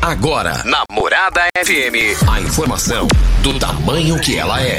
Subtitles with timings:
[0.00, 3.06] Agora, na Morada FM, a informação
[3.42, 4.78] do tamanho que ela é.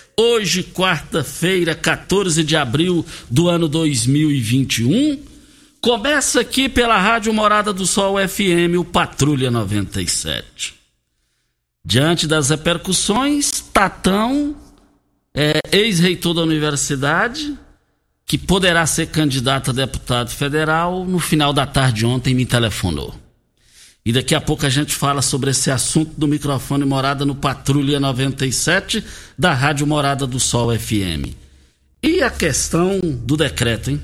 [0.23, 5.19] Hoje, quarta-feira, 14 de abril do ano 2021.
[5.81, 10.75] Começa aqui pela Rádio Morada do Sol FM, o Patrulha 97.
[11.83, 14.55] Diante das repercussões, Tatão,
[15.33, 17.57] é, ex-reitor da universidade,
[18.23, 23.15] que poderá ser candidato a deputado federal, no final da tarde ontem me telefonou.
[24.03, 27.99] E daqui a pouco a gente fala sobre esse assunto do microfone Morada no Patrulha
[27.99, 29.03] 97
[29.37, 31.35] da Rádio Morada do Sol FM.
[32.01, 34.01] E a questão do decreto, hein?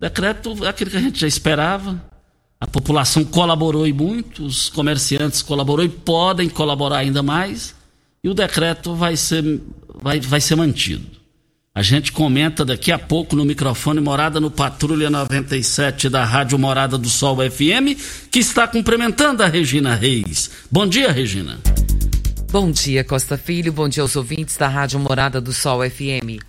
[0.00, 2.00] Decreto é aquilo que a gente já esperava.
[2.60, 7.74] A população colaborou e muito, os comerciantes colaboraram e podem colaborar ainda mais.
[8.22, 9.60] E o decreto vai ser,
[10.00, 11.21] vai, vai ser mantido.
[11.74, 16.98] A gente comenta daqui a pouco no microfone Morada no Patrulha 97 da Rádio Morada
[16.98, 17.98] do Sol FM,
[18.30, 20.50] que está cumprimentando a Regina Reis.
[20.70, 21.58] Bom dia, Regina.
[22.50, 23.72] Bom dia, Costa Filho.
[23.72, 26.44] Bom dia aos ouvintes da Rádio Morada do Sol FM.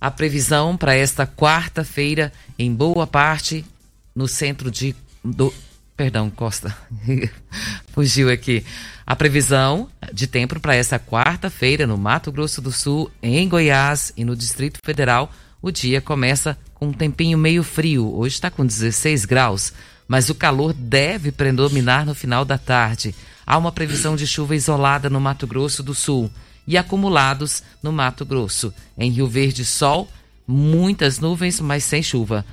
[0.00, 3.64] A previsão para esta quarta-feira, em boa parte,
[4.12, 4.92] no centro de.
[5.22, 5.54] Do,
[5.96, 6.76] perdão, Costa.
[7.92, 8.64] Fugiu aqui.
[9.06, 14.24] A previsão de tempo para essa quarta-feira no Mato Grosso do Sul, em Goiás e
[14.24, 18.14] no Distrito Federal, o dia começa com um tempinho meio frio.
[18.14, 19.72] Hoje está com 16 graus,
[20.08, 23.14] mas o calor deve predominar no final da tarde.
[23.46, 26.30] Há uma previsão de chuva isolada no Mato Grosso do Sul
[26.66, 28.72] e acumulados no Mato Grosso.
[28.96, 30.08] Em Rio Verde, sol,
[30.46, 32.44] muitas nuvens, mas sem chuva.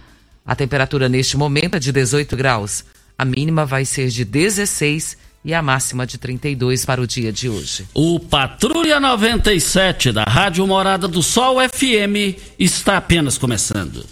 [0.46, 2.84] A temperatura neste momento é de 18 graus.
[3.22, 5.16] A mínima vai ser de 16
[5.46, 7.86] e a máxima de 32 para o dia de hoje.
[7.94, 14.04] O Patrulha 97 da Rádio Morada do Sol FM está apenas começando.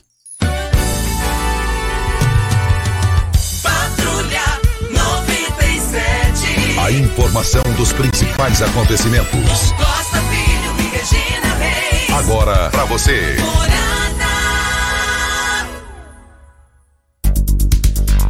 [3.63, 4.43] Patrulha
[4.91, 6.79] 97.
[6.79, 9.71] A informação dos principais acontecimentos.
[9.71, 12.11] Costa Filho e Regina Reis.
[12.11, 13.37] Agora para você.
[13.39, 13.98] Morada.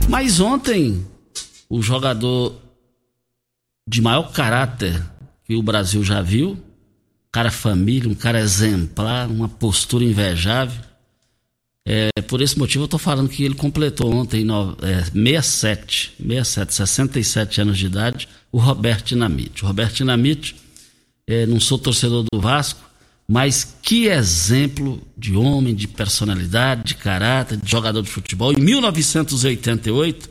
[0.10, 1.06] Mas ontem,
[1.70, 2.60] o jogador
[3.88, 5.00] de maior caráter
[5.46, 6.58] que o Brasil já viu,
[7.32, 10.82] cara família, um cara exemplar, uma postura invejável.
[11.88, 16.74] É, por esse motivo eu estou falando que ele completou ontem no, é, 67, 67,
[16.74, 19.64] 67 anos de idade, o Roberto Dinamite.
[19.64, 20.56] O Roberto Dinamite,
[21.28, 22.89] é, não sou torcedor do Vasco,
[23.32, 28.52] mas que exemplo de homem, de personalidade, de caráter, de jogador de futebol.
[28.52, 30.28] Em 1988,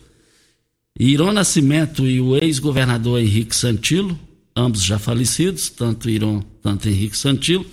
[0.98, 4.18] Irão Nascimento e o ex-governador Henrique Santilo,
[4.56, 7.64] ambos já falecidos, tanto Irão, tanto Henrique Santilo,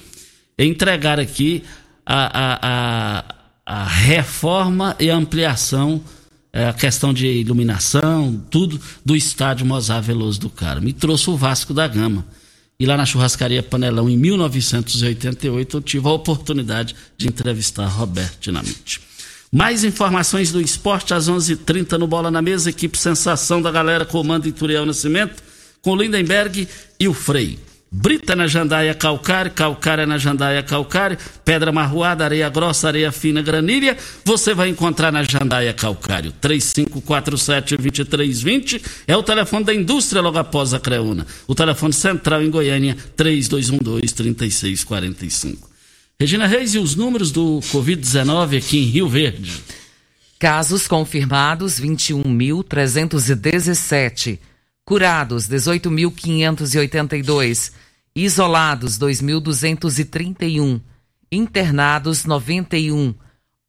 [0.60, 1.64] entregaram aqui
[2.06, 3.36] a, a, a,
[3.66, 6.04] a reforma e a ampliação,
[6.54, 10.88] é, a questão de iluminação, tudo do estádio Mozart Veloso do Carmo.
[10.88, 12.24] E trouxe o Vasco da Gama.
[12.80, 19.02] E lá na churrascaria Panelão, em 1988, eu tive a oportunidade de entrevistar Roberto Dinamite.
[19.52, 22.70] Mais informações do esporte às 11:30 h 30 no Bola na Mesa.
[22.70, 25.42] Equipe Sensação da galera comando Ituriel Nascimento
[25.82, 26.68] com Lindenberg
[27.00, 27.58] e o Frei.
[27.98, 33.96] Brita na jandaia calcário, calcária na jandaia calcário, pedra marroada, areia grossa, areia fina, granilha,
[34.26, 36.34] você vai encontrar na jandaia calcário.
[36.42, 41.26] 3547-2320 é o telefone da indústria logo após a Creuna.
[41.48, 45.60] O telefone central em Goiânia, 3212-3645.
[46.20, 49.54] Regina Reis e os números do Covid-19 aqui em Rio Verde.
[50.38, 54.38] Casos confirmados, 21.317.
[54.84, 57.85] Curados, 18.582
[58.16, 60.82] isolados 2.231,
[61.32, 63.14] internados 91,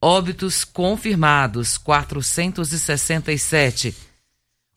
[0.00, 3.94] óbitos confirmados 467.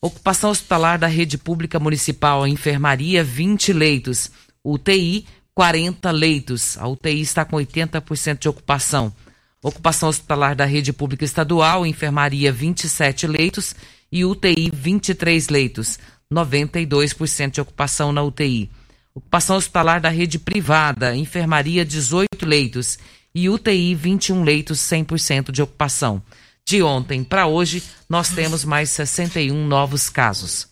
[0.01, 4.31] Ocupação hospitalar da rede pública municipal, enfermaria 20 leitos,
[4.63, 6.77] UTI 40 leitos.
[6.77, 9.13] A UTI está com 80% de ocupação.
[9.61, 13.75] Ocupação hospitalar da rede pública estadual, enfermaria 27 leitos
[14.09, 15.99] e UTI 23 leitos,
[16.33, 18.71] 92% de ocupação na UTI.
[19.19, 22.97] Ocupação hospitalar da rede privada, enfermaria 18 leitos
[23.35, 26.23] e UTI 21 leitos 100% de ocupação.
[26.65, 30.69] De ontem para hoje, nós temos mais 61 novos casos.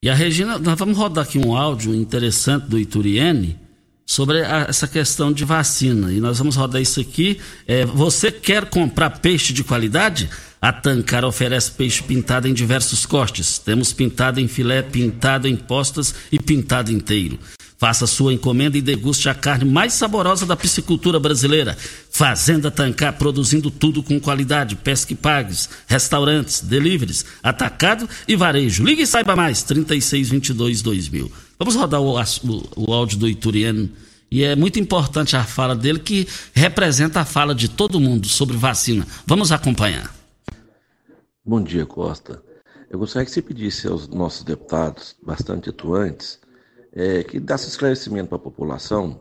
[0.00, 3.58] E a Regina, nós vamos rodar aqui um áudio interessante do Ituriene
[4.06, 6.12] sobre a, essa questão de vacina.
[6.12, 7.40] E nós vamos rodar isso aqui.
[7.66, 10.30] É, você quer comprar peixe de qualidade?
[10.62, 13.58] A Tancar oferece peixe pintado em diversos cortes.
[13.58, 17.36] Temos pintado em filé, pintado em postas e pintado inteiro.
[17.76, 21.76] Faça sua encomenda e deguste a carne mais saborosa da piscicultura brasileira.
[22.10, 24.76] Fazenda Tancar, produzindo tudo com qualidade.
[24.76, 28.84] Pesca e pagues, restaurantes, deliveries, atacado e varejo.
[28.84, 31.30] Ligue e saiba mais, 3622-2000.
[31.58, 33.90] Vamos rodar o, o, o áudio do Ituriano.
[34.30, 38.56] E é muito importante a fala dele, que representa a fala de todo mundo sobre
[38.56, 39.06] vacina.
[39.26, 40.14] Vamos acompanhar.
[41.44, 42.42] Bom dia, Costa.
[42.90, 46.38] Eu gostaria que você pedisse aos nossos deputados, bastante atuantes,
[46.94, 49.20] é, que desse esclarecimento para a população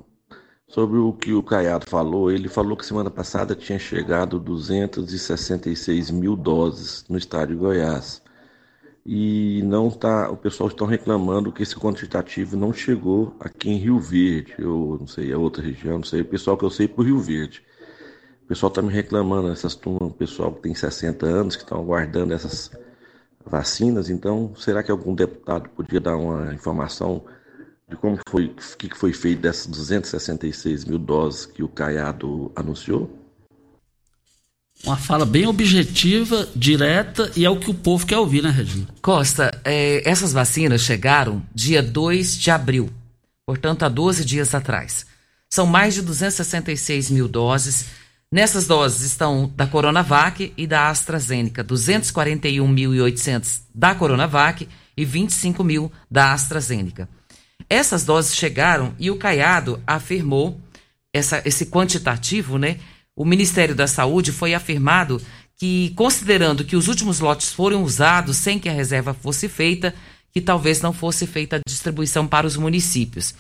[0.67, 2.31] sobre o que o Caiado falou.
[2.31, 8.21] Ele falou que semana passada tinha chegado 266 mil doses no estado de Goiás.
[9.05, 13.99] E não tá, o pessoal está reclamando que esse quantitativo não chegou aqui em Rio
[13.99, 17.05] Verde, ou não sei, a outra região, não sei, o pessoal que eu sei por
[17.05, 17.63] Rio Verde.
[18.43, 21.79] O pessoal está me reclamando, essas turmas, o pessoal que tem 60 anos, que estão
[21.79, 22.71] aguardando essas
[23.45, 24.09] vacinas.
[24.09, 27.23] Então, será que algum deputado podia dar uma informação
[27.93, 33.19] de como foi, o que foi feito dessas 266 mil doses que o Caiado anunciou?
[34.83, 38.87] Uma fala bem objetiva, direta e é o que o povo quer ouvir, né, Regina?
[39.01, 42.89] Costa, é, essas vacinas chegaram dia 2 de abril,
[43.45, 45.05] portanto, há 12 dias atrás.
[45.49, 47.85] São mais de 266 mil doses.
[48.31, 54.67] Nessas doses estão da Coronavac e da AstraZeneca, 241.800 da Coronavac
[54.97, 57.07] e 25 mil da AstraZeneca.
[57.69, 60.59] Essas doses chegaram e o Caiado afirmou
[61.13, 62.77] essa, esse quantitativo, né?
[63.15, 65.21] O Ministério da Saúde foi afirmado
[65.57, 69.93] que, considerando que os últimos lotes foram usados sem que a reserva fosse feita,
[70.31, 73.35] que talvez não fosse feita a distribuição para os municípios.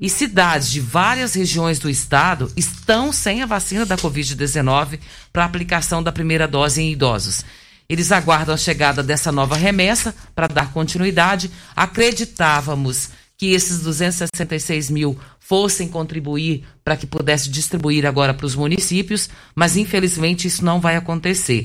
[0.00, 5.00] E cidades de várias regiões do estado estão sem a vacina da Covid-19
[5.32, 7.44] para aplicação da primeira dose em idosos.
[7.88, 11.50] Eles aguardam a chegada dessa nova remessa para dar continuidade.
[11.74, 19.30] Acreditávamos que esses 266 mil fossem contribuir para que pudesse distribuir agora para os municípios,
[19.54, 21.64] mas infelizmente isso não vai acontecer.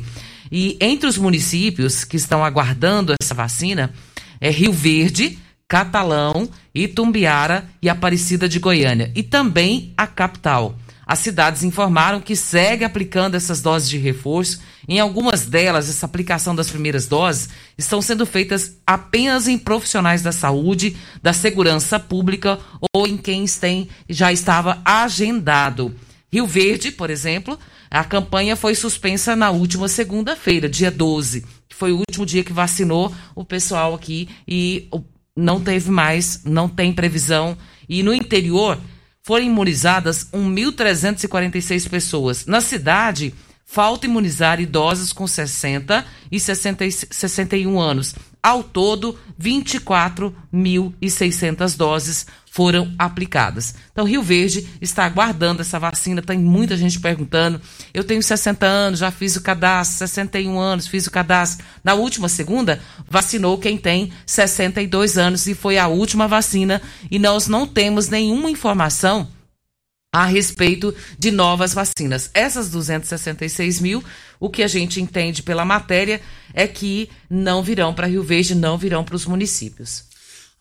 [0.51, 3.91] E entre os municípios que estão aguardando essa vacina
[4.39, 10.77] é Rio Verde, Catalão, Itumbiara e Aparecida de Goiânia, e também a capital.
[11.05, 14.61] As cidades informaram que segue aplicando essas doses de reforço.
[14.87, 20.31] Em algumas delas, essa aplicação das primeiras doses estão sendo feitas apenas em profissionais da
[20.31, 22.59] saúde, da segurança pública
[22.95, 25.93] ou em quem tem, já estava agendado.
[26.31, 27.59] Rio Verde, por exemplo,
[27.91, 32.53] a campanha foi suspensa na última segunda-feira, dia 12, que foi o último dia que
[32.53, 34.89] vacinou o pessoal aqui e
[35.35, 37.57] não teve mais, não tem previsão.
[37.87, 38.79] E no interior,
[39.23, 42.45] foram imunizadas 1.346 pessoas.
[42.45, 43.33] Na cidade,
[43.65, 48.13] falta imunizar idosos com 60 e 60, 61 anos.
[48.43, 53.73] Ao todo, 24.600 doses foram aplicadas.
[53.91, 56.21] Então, Rio Verde está aguardando essa vacina.
[56.21, 57.61] Tem muita gente perguntando.
[57.93, 61.65] Eu tenho 60 anos, já fiz o cadastro, 61 anos, fiz o cadastro.
[61.83, 66.81] Na última segunda, vacinou quem tem 62 anos e foi a última vacina.
[67.09, 69.29] E nós não temos nenhuma informação
[70.13, 72.29] a respeito de novas vacinas.
[72.35, 74.03] Essas 266 mil,
[74.39, 76.21] o que a gente entende pela matéria
[76.53, 80.12] é que não virão para Rio Verde, não virão para os municípios.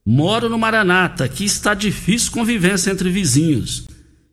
[0.05, 3.88] Moro no Maranata, aqui está difícil convivência entre vizinhos.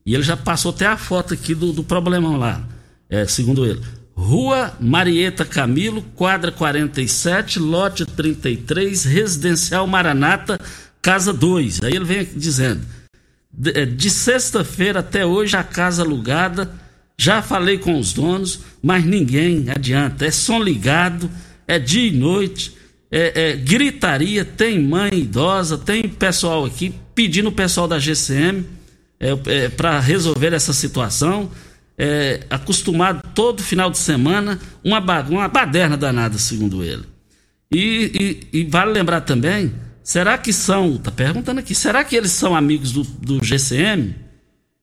[0.05, 2.67] E ele já passou até a foto aqui do, do problemão lá,
[3.11, 3.81] é, segundo ele.
[4.15, 10.59] Rua Marieta Camilo, quadra 47, lote 33, residencial Maranata,
[11.03, 11.83] casa 2.
[11.83, 12.81] Aí ele vem dizendo:
[13.53, 16.73] de, é, de sexta-feira até hoje a casa alugada,
[17.19, 20.25] já falei com os donos, mas ninguém adianta.
[20.25, 21.31] É som ligado,
[21.67, 22.78] é dia e noite
[23.11, 28.65] é, é, gritaria, tem mãe idosa, tem pessoal aqui pedindo o pessoal da GCM
[29.19, 31.51] é, é para resolver essa situação.
[32.01, 37.03] É, acostumado todo final de semana, uma, uma baderna danada, segundo ele.
[37.73, 42.31] E, e, e, vale lembrar também, será que são, tá perguntando aqui, será que eles
[42.31, 44.15] são amigos do, do GCM?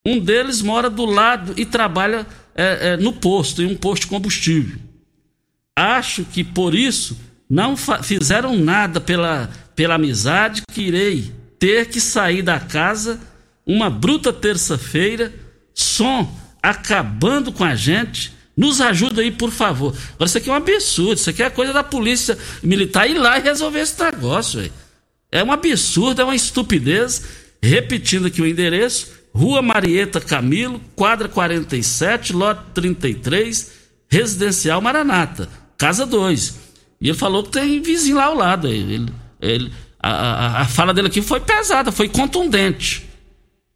[0.06, 4.78] Um deles mora do lado e trabalha é, no posto, em um posto de combustível.
[5.74, 7.18] Acho que por isso
[7.50, 13.20] não fizeram nada pela, pela amizade que irei ter que sair da casa
[13.66, 15.34] uma bruta terça-feira,
[15.74, 18.34] som acabando com a gente.
[18.56, 19.96] Nos ajuda aí, por favor.
[20.14, 21.16] Agora, isso aqui é um absurdo.
[21.16, 24.62] Isso aqui é coisa da polícia militar ir lá e resolver esse negócio.
[24.62, 24.74] Véio.
[25.32, 27.24] É um absurdo, é uma estupidez.
[27.62, 33.72] Repetindo aqui o endereço: Rua Marieta Camilo, quadra 47, lote 33,
[34.08, 36.65] Residencial Maranata, casa 2.
[37.06, 38.68] E ele falou que tem vizinho lá ao lado.
[38.68, 39.72] Ele, ele,
[40.02, 43.08] a, a, a fala dele aqui foi pesada, foi contundente.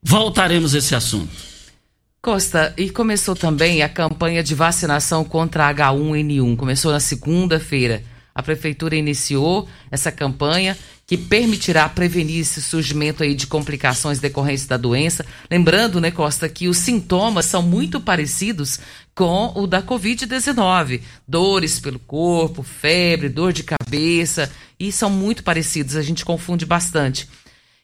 [0.02, 1.30] Voltaremos a esse assunto.
[2.24, 6.58] Costa, e começou também a campanha de vacinação contra H1N1.
[6.58, 8.04] Começou na segunda-feira.
[8.34, 10.76] A prefeitura iniciou essa campanha
[11.10, 15.26] que permitirá prevenir esse surgimento aí de complicações decorrentes da doença.
[15.50, 18.80] Lembrando, né, Costa, que os sintomas são muito parecidos
[19.16, 21.02] com o da Covid-19.
[21.28, 27.28] Dores pelo corpo, febre, dor de cabeça, e são muito parecidos, a gente confunde bastante.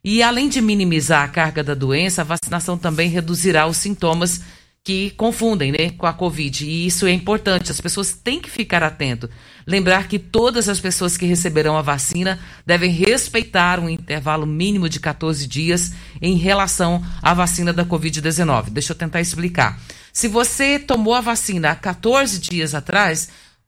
[0.04, 4.42] E além de minimizar a carga da doença, a vacinação também reduzirá os sintomas
[4.86, 6.64] que confundem né, com a Covid.
[6.64, 9.28] E isso é importante, as pessoas têm que ficar atento.
[9.66, 15.00] Lembrar que todas as pessoas que receberão a vacina devem respeitar um intervalo mínimo de
[15.00, 15.92] 14 dias
[16.22, 18.70] em relação à vacina da Covid-19.
[18.70, 19.82] Deixa eu tentar explicar.
[20.16, 23.28] Se você tomou a vacina há 14 dias atrás,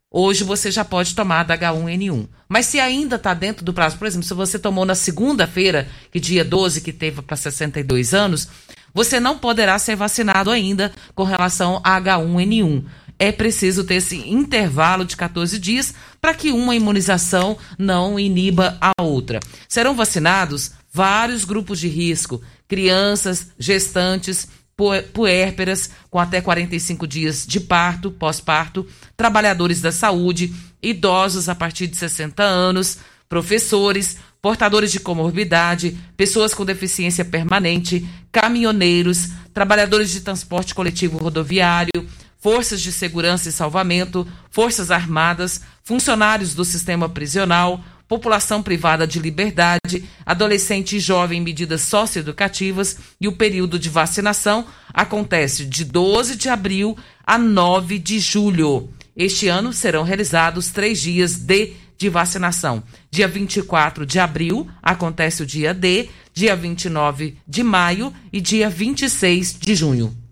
[0.10, 2.26] hoje você já pode tomar da H1N1.
[2.48, 6.22] Mas se ainda está dentro do prazo, por exemplo, se você tomou na segunda-feira, que
[6.22, 8.48] dia 12, que teve para 62 anos,
[8.94, 12.86] você não poderá ser vacinado ainda com relação a H1N1.
[13.20, 19.04] É preciso ter esse intervalo de 14 dias para que uma imunização não iniba a
[19.04, 19.42] outra.
[19.68, 28.12] Serão vacinados vários grupos de risco: crianças, gestantes, puérperas com até 45 dias de parto,
[28.12, 36.54] pós-parto, trabalhadores da saúde, idosos a partir de 60 anos, professores, portadores de comorbidade, pessoas
[36.54, 42.08] com deficiência permanente, caminhoneiros, trabalhadores de transporte coletivo rodoviário,
[42.38, 50.04] forças de segurança e salvamento, forças armadas, funcionários do sistema prisional, população privada de liberdade,
[50.26, 56.50] adolescente e jovem em medidas socioeducativas e o período de vacinação acontece de 12 de
[56.50, 58.90] abril a 9 de julho.
[59.16, 62.84] Este ano serão realizados três dias de de vacinação.
[63.10, 69.58] Dia 24 de abril acontece o dia D, dia 29 de maio e dia 26
[69.60, 70.27] de junho.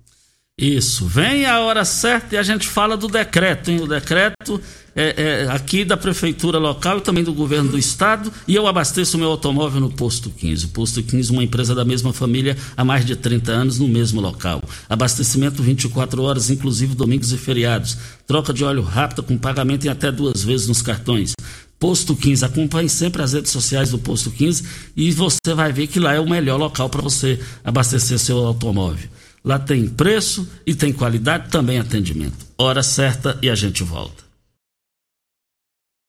[0.58, 3.82] Isso, vem a hora certa e a gente fala do decreto, hein?
[3.82, 4.62] O decreto
[4.96, 8.32] é, é, aqui da prefeitura local e também do governo do estado.
[8.48, 10.68] E eu abasteço meu automóvel no Posto 15.
[10.68, 14.64] Posto 15, uma empresa da mesma família há mais de 30 anos no mesmo local.
[14.88, 17.98] Abastecimento 24 horas, inclusive domingos e feriados.
[18.26, 21.34] Troca de óleo rápida com pagamento em até duas vezes nos cartões.
[21.78, 24.64] Posto 15, acompanhe sempre as redes sociais do Posto 15
[24.96, 29.10] e você vai ver que lá é o melhor local para você abastecer seu automóvel.
[29.46, 32.48] Lá tem preço e tem qualidade, também atendimento.
[32.58, 34.26] Hora certa e a gente volta.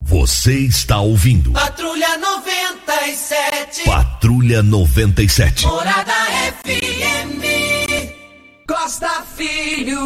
[0.02, 1.52] Você está ouvindo.
[1.52, 3.84] Patrulha 97.
[3.84, 5.66] Patrulha 97.
[5.66, 6.14] Morada
[6.62, 7.42] FM.
[8.66, 10.00] Costa Filho.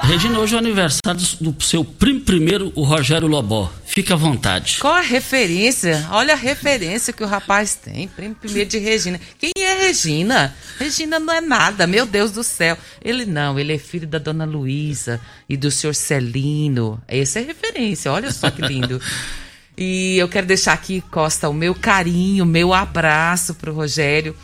[0.00, 3.72] Regina, hoje é o aniversário do seu primo primeiro, o Rogério Lobó.
[3.84, 4.78] Fique à vontade.
[4.78, 6.06] Qual a referência?
[6.10, 8.06] Olha a referência que o rapaz tem.
[8.08, 9.20] Primo primeiro de Regina.
[9.38, 10.54] Quem é Regina?
[10.78, 12.76] Regina não é nada, meu Deus do céu.
[13.02, 17.02] Ele não, ele é filho da dona Luísa e do senhor Celino.
[17.08, 19.00] Essa é referência, olha só que lindo.
[19.78, 24.34] E eu quero deixar aqui, Costa, o meu carinho, o meu abraço pro Rogério.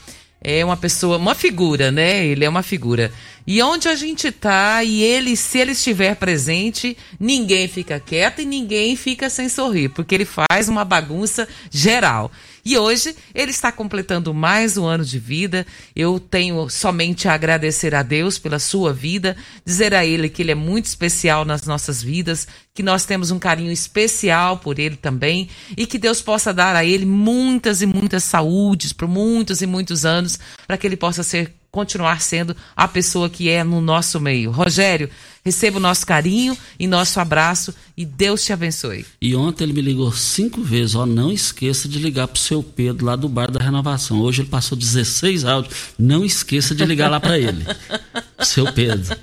[0.44, 2.26] É uma pessoa, uma figura, né?
[2.26, 3.10] Ele é uma figura.
[3.46, 8.44] E onde a gente tá, e ele, se ele estiver presente, ninguém fica quieto e
[8.44, 12.30] ninguém fica sem sorrir, porque ele faz uma bagunça geral.
[12.64, 15.66] E hoje ele está completando mais um ano de vida.
[15.96, 20.52] Eu tenho somente a agradecer a Deus pela sua vida, dizer a ele que ele
[20.52, 25.48] é muito especial nas nossas vidas, que nós temos um carinho especial por ele também
[25.76, 30.04] e que Deus possa dar a ele muitas e muitas saúdes por muitos e muitos
[30.04, 34.50] anos, para que ele possa ser continuar sendo a pessoa que é no nosso meio.
[34.50, 35.08] Rogério,
[35.42, 39.06] receba o nosso carinho e nosso abraço e Deus te abençoe.
[39.20, 43.06] E ontem ele me ligou cinco vezes, ó, não esqueça de ligar pro seu Pedro
[43.06, 44.20] lá do bar da renovação.
[44.20, 45.74] Hoje ele passou 16 áudios.
[45.98, 47.64] Não esqueça de ligar lá para ele.
[48.44, 49.16] seu Pedro.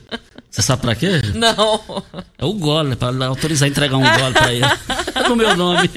[0.50, 1.22] Você sabe pra quê?
[1.36, 2.04] Não.
[2.36, 4.66] É o gole, para autorizar a entregar um gole pra ele.
[5.30, 5.90] É no meu nome.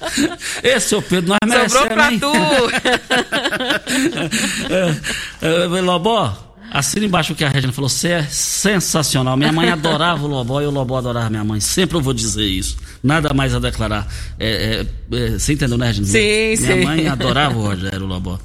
[0.62, 2.18] Esse, seu Pedro, nós Sobrou merecemos, pra hein?
[2.18, 2.32] tu.
[5.42, 7.88] É, é, Lobó, assina embaixo o que a Regina falou.
[7.88, 9.36] Você é sensacional.
[9.36, 11.60] Minha mãe adorava o Lobó e o Lobó adorava minha mãe.
[11.60, 12.76] Sempre eu vou dizer isso.
[13.02, 14.06] Nada mais a declarar.
[14.38, 16.06] É, é, é, você entendeu, né, Regina?
[16.06, 16.84] Sim, Minha sim.
[16.84, 18.38] mãe adorava o Rogério Lobó.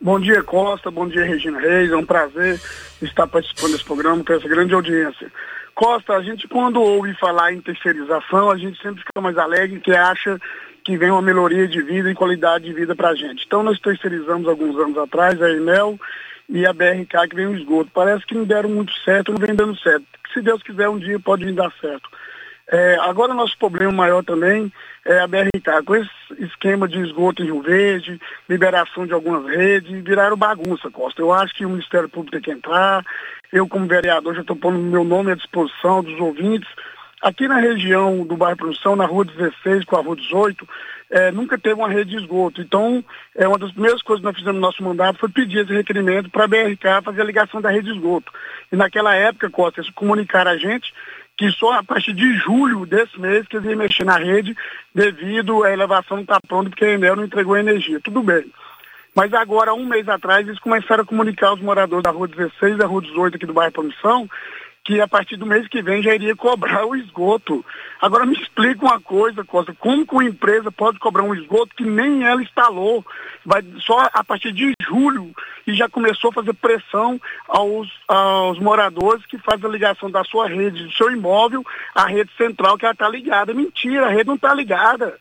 [0.00, 0.90] Bom dia, Costa.
[0.90, 1.92] Bom dia, Regina Reis.
[1.92, 2.60] É um prazer
[3.00, 5.30] estar participando desse programa com essa grande audiência.
[5.72, 9.92] Costa, a gente quando ouve falar em terceirização, a gente sempre fica mais alegre que
[9.92, 10.40] acha
[10.84, 13.44] que vem uma melhoria de vida e qualidade de vida para a gente.
[13.46, 16.00] Então nós terceirizamos alguns anos atrás a Enel
[16.48, 17.92] e a BRK que vem o esgoto.
[17.94, 20.04] Parece que não deram muito certo, não vem dando certo.
[20.34, 22.10] Se Deus quiser, um dia pode vir dar certo.
[22.72, 24.72] É, agora, nosso problema maior também
[25.04, 25.82] é a BRK.
[25.84, 31.20] Com esse esquema de esgoto em Rio Verde, liberação de algumas redes, viraram bagunça, Costa.
[31.20, 33.04] Eu acho que o Ministério Público tem que entrar.
[33.52, 36.68] Eu, como vereador, já estou pondo meu nome à disposição dos ouvintes.
[37.20, 40.66] Aqui na região do bairro Produção, na rua 16 com a rua 18,
[41.10, 42.62] é, nunca teve uma rede de esgoto.
[42.62, 43.04] Então,
[43.36, 46.30] é, uma das primeiras coisas que nós fizemos no nosso mandato foi pedir esse requerimento
[46.30, 48.32] para a BRK fazer a ligação da rede de esgoto.
[48.70, 50.94] E naquela época, Costa, eles comunicaram a gente
[51.40, 54.54] que só a partir de julho desse mês que eles iam mexer na rede
[54.94, 57.98] devido à elevação estar pronta porque a Enel não entregou energia.
[57.98, 58.44] Tudo bem.
[59.14, 62.76] Mas agora, um mês atrás, eles começaram a comunicar aos moradores da rua 16 e
[62.76, 64.28] da rua 18 aqui do bairro Promissão
[64.90, 67.64] que a partir do mês que vem já iria cobrar o esgoto.
[68.00, 71.84] Agora me explica uma coisa, Costa, como que uma empresa pode cobrar um esgoto que
[71.84, 73.06] nem ela instalou?
[73.46, 75.32] Vai só a partir de julho
[75.64, 80.48] e já começou a fazer pressão aos, aos moradores que fazem a ligação da sua
[80.48, 83.54] rede, do seu imóvel, à rede central que ela está ligada.
[83.54, 85.16] Mentira, a rede não está ligada.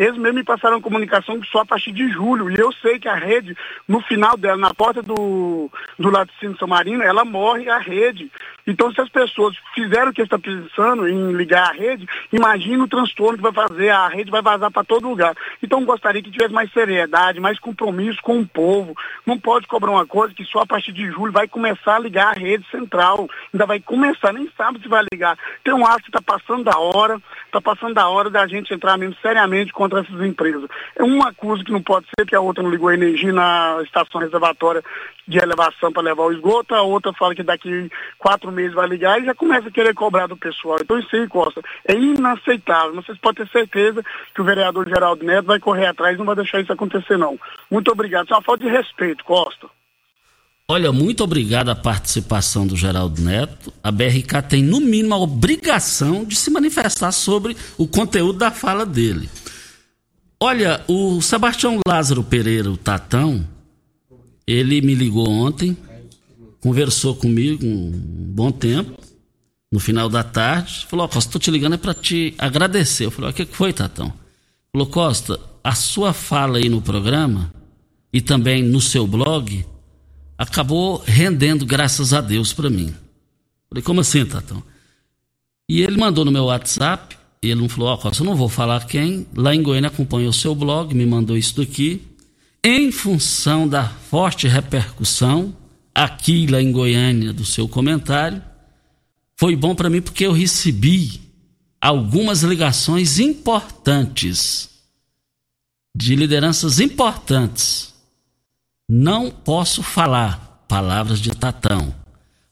[0.00, 2.50] Eles mesmo me passaram comunicação só a partir de julho.
[2.50, 3.54] E eu sei que a rede,
[3.86, 8.32] no final dela, na porta do, do laticínio São Marino, ela morre a rede.
[8.70, 12.88] Então, se as pessoas fizeram o que está pensando em ligar a rede, imagina o
[12.88, 15.34] transtorno que vai fazer, a rede vai vazar para todo lugar.
[15.60, 18.96] Então, gostaria que tivesse mais seriedade, mais compromisso com o povo.
[19.26, 22.28] Não pode cobrar uma coisa que só a partir de julho vai começar a ligar
[22.28, 23.28] a rede central.
[23.52, 25.36] Ainda vai começar, nem sabe se vai ligar.
[25.64, 28.96] Tem um ato que está passando da hora, está passando da hora da gente entrar
[28.96, 30.70] mesmo seriamente contra essas empresas.
[30.96, 33.80] É uma coisa que não pode ser, que a outra não ligou a energia na
[33.82, 34.82] estação reservatória
[35.26, 39.20] de elevação para levar o esgoto, a outra fala que daqui quatro meses vai ligar
[39.20, 40.78] e já começa a querer cobrar do pessoal.
[40.80, 42.94] Então isso aí, Costa, é inaceitável.
[42.94, 44.02] Vocês podem ter certeza
[44.34, 47.38] que o vereador Geraldo Neto vai correr atrás e não vai deixar isso acontecer, não.
[47.70, 48.24] Muito obrigado.
[48.24, 49.68] Isso é uma falta de respeito, Costa.
[50.68, 53.72] Olha, muito obrigado a participação do Geraldo Neto.
[53.82, 58.86] A BRK tem, no mínimo, a obrigação de se manifestar sobre o conteúdo da fala
[58.86, 59.28] dele.
[60.40, 63.44] Olha, o Sebastião Lázaro Pereira, o Tatão,
[64.50, 65.76] ele me ligou ontem,
[66.60, 69.00] conversou comigo um bom tempo,
[69.70, 73.04] no final da tarde, falou, oh, Costa, estou te ligando é para te agradecer.
[73.04, 74.12] Eu falei, o que foi, Tatão?
[74.72, 77.52] Falou, Costa, a sua fala aí no programa
[78.12, 79.64] e também no seu blog
[80.36, 82.92] acabou rendendo, graças a Deus, para mim.
[83.68, 84.60] Falei, como assim, Tatão?
[85.68, 88.48] E ele mandou no meu WhatsApp, ele não falou, ó, oh, Costa, eu não vou
[88.48, 92.02] falar quem, lá em Goiânia acompanhou o seu blog, me mandou isso daqui,
[92.62, 95.56] em função da forte repercussão
[95.94, 98.42] aqui lá em Goiânia do seu comentário,
[99.36, 101.20] foi bom para mim porque eu recebi
[101.80, 104.68] algumas ligações importantes
[105.96, 107.94] de lideranças importantes.
[108.88, 111.94] Não posso falar palavras de Tatão,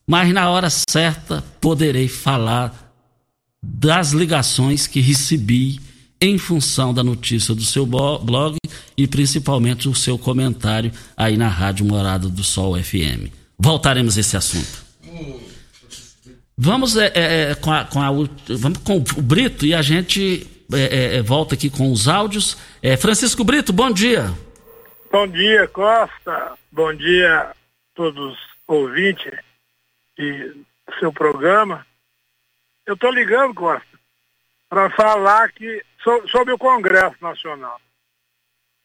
[0.06, 2.94] mas na hora certa poderei falar
[3.62, 5.80] das ligações que recebi
[6.20, 8.56] em função da notícia do seu blog
[8.96, 13.32] e principalmente o seu comentário aí na Rádio Morada do Sol FM.
[13.58, 14.84] Voltaremos a esse assunto.
[16.56, 21.18] Vamos, é, é, com, a, com a, vamos com o Brito e a gente é,
[21.18, 22.58] é volta aqui com os áudios.
[22.82, 24.32] É, Francisco Brito, bom dia.
[25.10, 26.58] Bom dia, Costa.
[26.72, 27.54] Bom dia a
[27.94, 29.32] todos os ouvintes
[30.16, 31.86] do seu programa.
[32.84, 33.86] Eu estou ligando, Costa,
[34.68, 35.82] para falar que
[36.30, 37.80] sobre o Congresso Nacional.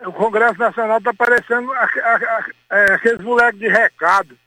[0.02, 1.73] O Congresso Nacional está parecendo
[2.69, 4.38] é, aqueles moleques de recado.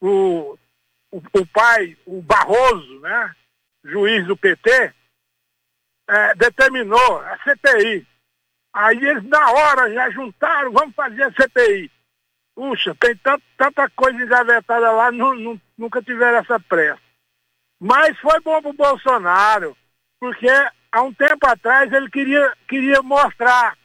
[0.00, 0.58] O,
[1.10, 3.34] o, o, pai, o Barroso, né,
[3.84, 4.94] juiz do PT,
[6.08, 8.06] é, determinou a CPI
[8.72, 11.90] Aí eles na hora já juntaram, vamos fazer a CPI.
[12.54, 17.00] Puxa, tem tanta, tanta coisa engavetada lá, não, não, nunca tiveram essa pressa.
[17.78, 19.76] Mas foi bom para o Bolsonaro,
[20.18, 20.48] porque
[20.92, 23.76] há um tempo atrás ele queria, queria mostrar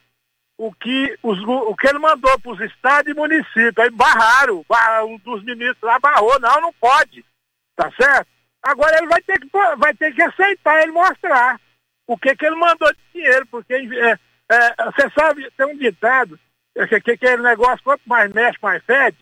[0.58, 3.78] o que, os, o que ele mandou para os estados e municípios.
[3.78, 7.24] Aí barraram, barraram, um dos ministros lá barrou, não, não pode.
[7.74, 8.28] Tá certo?
[8.62, 11.60] Agora ele vai ter que, vai ter que aceitar ele mostrar
[12.06, 14.18] o que, que ele mandou de dinheiro, porque é,
[14.50, 16.38] é, você sabe, tem um ditado,
[16.76, 19.16] é que, que aquele negócio, quanto mais mexe, mais fede.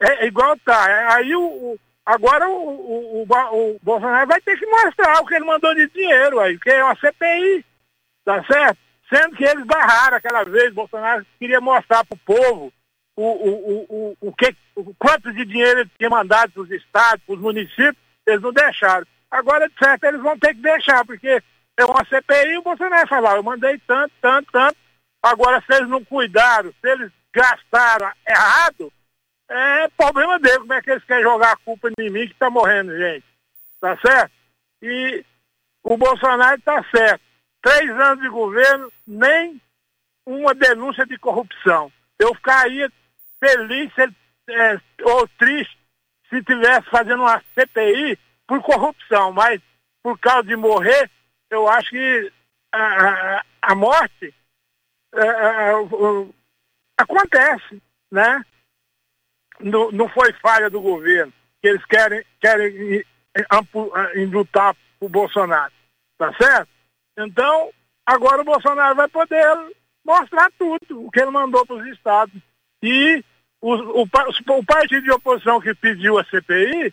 [0.00, 1.14] É, é igual tá.
[1.14, 5.44] Aí o agora o, o, o, o, Bolsonaro vai ter que mostrar o que ele
[5.44, 7.64] mandou de dinheiro aí, que é uma CPI,
[8.24, 8.78] tá certo?
[9.08, 12.72] Sendo que eles barraram aquela vez, Bolsonaro queria mostrar para o povo
[13.16, 17.24] o, o, o, o, que, o quanto de dinheiro ele tinha mandado para os estados,
[17.24, 19.06] para os municípios, eles não deixaram.
[19.30, 21.42] Agora, de certo, eles vão ter que deixar, porque
[21.76, 24.76] é uma CPI, o Bolsonaro falar, eu mandei tanto, tanto, tanto.
[25.22, 28.92] Agora, se eles não cuidaram, se eles gastaram errado,
[29.48, 30.58] é problema deles.
[30.58, 33.24] Como é que eles querem jogar a culpa em mim que está morrendo, gente?
[33.80, 34.32] Tá certo?
[34.82, 35.24] E
[35.82, 37.22] o Bolsonaro está certo.
[37.62, 39.60] Três anos de governo, nem
[40.26, 41.92] uma denúncia de corrupção.
[42.18, 42.90] Eu ficaria
[43.40, 44.02] feliz se
[44.50, 45.78] é, ou triste
[46.28, 49.60] se tivesse fazendo uma CPI por corrupção, mas
[50.02, 51.10] por causa de morrer,
[51.50, 52.32] eu acho que
[52.72, 54.34] a, a morte
[55.14, 56.28] a, é, a, é,
[56.98, 58.44] acontece, né?
[59.60, 63.04] Não, não foi falha do governo, que eles querem, querem
[64.16, 65.72] indutar o Bolsonaro,
[66.18, 66.68] tá certo?
[67.18, 67.70] Então,
[68.04, 69.46] agora o Bolsonaro vai poder
[70.04, 72.34] mostrar tudo, o que ele mandou para os estados.
[72.82, 73.24] E
[73.60, 76.92] o, o, o partido de oposição que pediu a CPI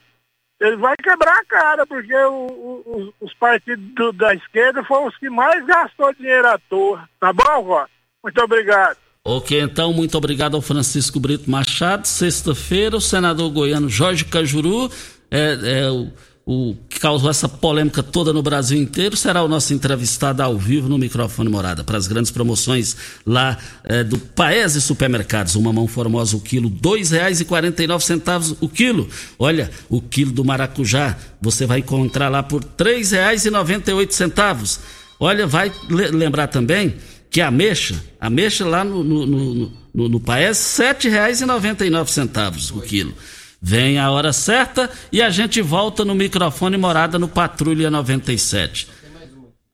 [0.61, 5.27] ele vai quebrar a cara, porque o, os partidos do, da esquerda foram os que
[5.27, 7.09] mais gastou dinheiro à toa.
[7.19, 7.87] Tá bom, Ró?
[8.23, 8.97] Muito obrigado.
[9.23, 12.07] Ok, então, muito obrigado ao Francisco Brito Machado.
[12.07, 14.89] Sexta-feira, o senador goiano Jorge Cajuru,
[15.29, 16.07] é, é o,
[16.43, 20.89] o que causou essa polêmica toda no Brasil inteiro, será o nosso entrevistado ao vivo
[20.89, 25.53] no microfone Morada, para as grandes promoções lá é, do Paese Supermercados.
[25.53, 29.07] Uma mão formosa o quilo, R$ 2,49 o quilo.
[29.37, 34.79] Olha, o quilo do maracujá você vai encontrar lá por R$ 3,98.
[35.19, 36.95] Olha, vai lembrar também
[37.31, 42.81] que a mexa, a mexa lá no, no, no, no, no Paese, R$ 7,99 o
[42.81, 43.15] quilo.
[43.61, 48.87] Vem a hora certa e a gente volta no microfone morada no Patrulha 97.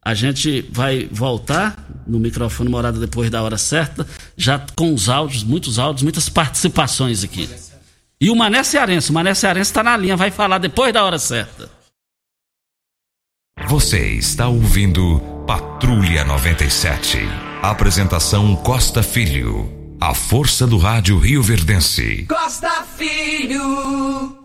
[0.05, 5.43] A gente vai voltar no microfone morada depois da hora certa, já com os áudios,
[5.43, 7.49] muitos áudios, muitas participações aqui.
[8.21, 11.17] E o Mané Cearense, o Mané Cearense está na linha, vai falar depois da hora
[11.17, 11.69] certa.
[13.67, 17.19] Você está ouvindo Patrulha 97.
[17.61, 19.95] Apresentação Costa Filho.
[19.97, 22.25] A força do rádio Rio Verdense.
[22.27, 24.37] Costa Filho.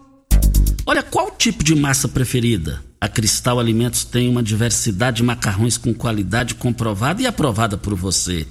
[0.86, 2.80] Olha, qual tipo de massa preferida?
[3.00, 8.46] A Cristal Alimentos tem uma diversidade de macarrões com qualidade comprovada e aprovada por você.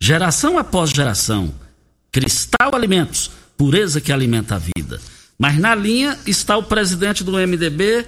[0.00, 1.52] Geração após geração.
[2.10, 4.98] Cristal Alimentos, pureza que alimenta a vida.
[5.38, 8.06] Mas na linha está o presidente do MDB,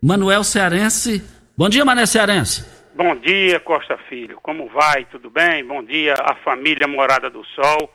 [0.00, 1.22] Manuel Cearense.
[1.58, 2.72] Bom dia, Mané Cearense.
[2.96, 4.38] Bom dia, Costa Filho.
[4.40, 5.04] Como vai?
[5.06, 5.64] Tudo bem?
[5.64, 7.92] Bom dia à família Morada do Sol.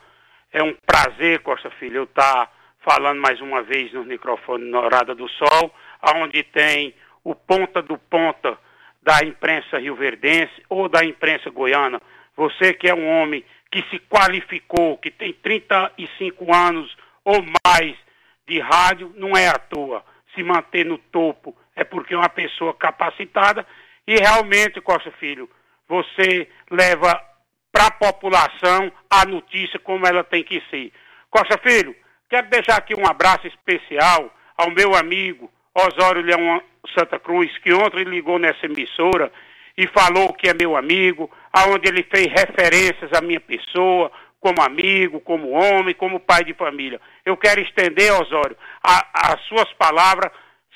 [0.52, 5.26] É um prazer, Costa Filho, eu estar falando mais uma vez no microfone Morada do
[5.30, 8.58] Sol, aonde tem o ponta do ponta
[9.02, 12.02] da imprensa rioverdense ou da imprensa goiana.
[12.36, 17.96] Você que é um homem que se qualificou, que tem 35 anos ou mais
[18.46, 20.04] de rádio, não é à toa.
[20.36, 23.66] Se manter no topo é porque é uma pessoa capacitada
[24.10, 25.48] e realmente, Costa Filho,
[25.88, 27.22] você leva
[27.72, 30.92] para a população a notícia como ela tem que ser.
[31.30, 31.96] Costa Filho,
[32.28, 36.60] quero deixar aqui um abraço especial ao meu amigo Osório Leão
[36.98, 39.32] Santa Cruz, que ontem ligou nessa emissora
[39.78, 45.20] e falou que é meu amigo, aonde ele fez referências à minha pessoa, como amigo,
[45.20, 47.00] como homem, como pai de família.
[47.24, 50.32] Eu quero estender, Osório, as suas palavras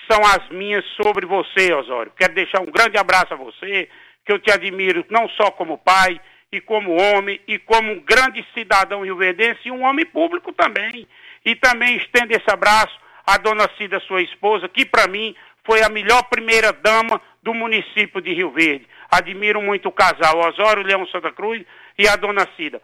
[0.10, 2.12] são as minhas sobre você, Osório.
[2.18, 3.90] Quero deixar um grande abraço a você,
[4.26, 6.20] que eu te admiro não só como pai,
[6.54, 11.08] e como homem, e como um grande cidadão rioverdense e um homem público também.
[11.44, 15.36] E também estendo esse abraço à dona Cida, sua esposa, que para mim
[15.66, 18.88] foi a melhor primeira dama do município de Rio Verde.
[19.10, 21.66] Admiro muito o casal Osório Leão Santa Cruz
[21.98, 22.80] e a dona Cida.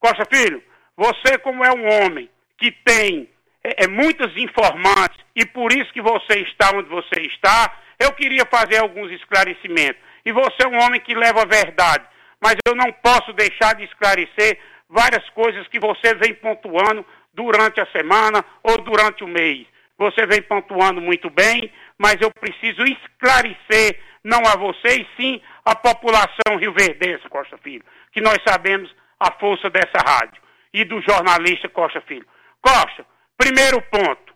[0.00, 0.60] Costa Filho,
[0.96, 3.28] você como é um homem que tem
[3.64, 8.44] é, é, muitos informantes e por isso que você está onde você está, eu queria
[8.50, 10.00] fazer alguns esclarecimentos.
[10.24, 12.04] E você é um homem que leva a verdade,
[12.40, 17.86] mas eu não posso deixar de esclarecer várias coisas que você vem pontuando durante a
[17.86, 19.66] semana ou durante o mês.
[19.96, 25.74] Você vem pontuando muito bem, mas eu preciso esclarecer, não a você, e sim a
[25.74, 30.42] população rioverdense, Costa Filho, que nós sabemos a força dessa rádio
[30.74, 32.26] e do jornalista Costa Filho.
[32.60, 34.34] Costa, Primeiro ponto,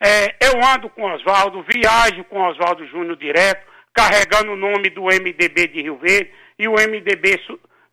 [0.00, 5.68] é, eu ando com Oswaldo, viajo com Oswaldo Júnior direto, carregando o nome do MDB
[5.68, 7.40] de Rio Verde e o MDB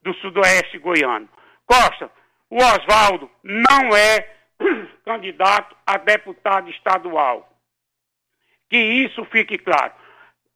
[0.02, 1.30] do Sudoeste Goiano.
[1.66, 2.10] Costa,
[2.50, 4.28] o Oswaldo não é
[5.06, 7.48] candidato a deputado estadual.
[8.70, 9.94] Que isso fique claro.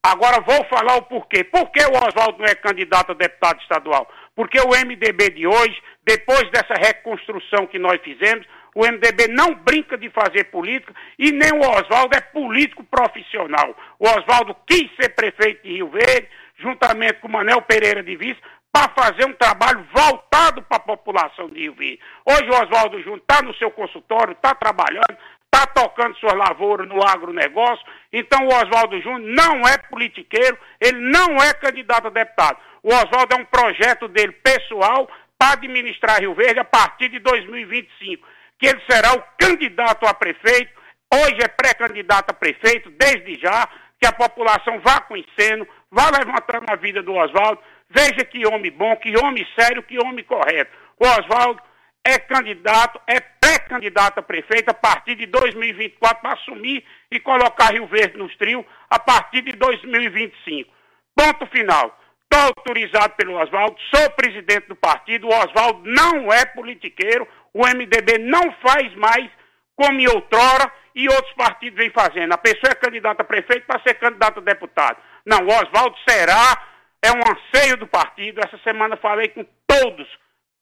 [0.02, 1.44] Agora vou falar o porquê.
[1.44, 4.10] Por que o Oswaldo não é candidato a deputado estadual?
[4.36, 9.98] Porque o MDB de hoje, depois dessa reconstrução que nós fizemos, o MDB não brinca
[9.98, 13.76] de fazer política e nem o Oswaldo é político profissional.
[14.00, 18.40] O Oswaldo quis ser prefeito de Rio Verde, juntamente com o Manel Pereira de Vice,
[18.72, 22.00] para fazer um trabalho voltado para a população de Rio Verde.
[22.26, 27.06] Hoje o Oswaldo Júnior está no seu consultório, está trabalhando, está tocando suas lavouras no
[27.06, 27.86] agronegócio.
[28.12, 32.58] Então o Oswaldo Júnior não é politiqueiro, ele não é candidato a deputado.
[32.82, 35.08] O Oswaldo é um projeto dele pessoal
[35.38, 38.33] para administrar Rio Verde a partir de 2025
[38.64, 40.72] que ele será o candidato a prefeito,
[41.14, 43.68] hoje é pré-candidato a prefeito, desde já,
[44.00, 48.96] que a população vá conhecendo, vá levantando a vida do Oswaldo, veja que homem bom,
[48.96, 50.72] que homem sério, que homem correto.
[50.98, 51.62] O Oswaldo
[52.06, 57.86] é candidato, é pré-candidato a prefeito a partir de 2024 para assumir e colocar Rio
[57.88, 60.72] Verde nos trios a partir de 2025.
[61.14, 62.00] Ponto final.
[62.34, 68.18] Estou autorizado pelo Oswaldo, sou presidente do partido, o Oswaldo não é politiqueiro, o MDB
[68.20, 69.30] não faz mais
[69.76, 72.34] como outrora e outros partidos vêm fazendo.
[72.34, 74.98] A pessoa é candidata a prefeito para ser candidato a deputado.
[75.26, 76.62] Não, o Oswaldo será,
[77.02, 78.42] é um anseio do partido.
[78.44, 80.08] Essa semana falei com todos,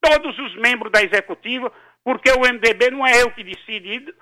[0.00, 1.72] todos os membros da executiva,
[2.04, 4.14] porque o MDB não é eu que decide,